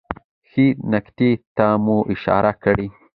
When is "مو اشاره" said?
1.83-2.51